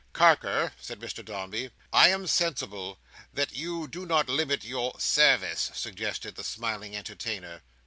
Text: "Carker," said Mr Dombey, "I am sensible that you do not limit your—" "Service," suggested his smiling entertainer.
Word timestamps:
"Carker," 0.13 0.73
said 0.79 0.99
Mr 0.99 1.23
Dombey, 1.23 1.69
"I 1.93 2.07
am 2.09 2.25
sensible 2.25 2.97
that 3.35 3.53
you 3.55 3.87
do 3.87 4.07
not 4.07 4.29
limit 4.29 4.63
your—" 4.63 4.95
"Service," 4.99 5.69
suggested 5.75 6.37
his 6.37 6.47
smiling 6.47 6.95
entertainer. 6.95 7.61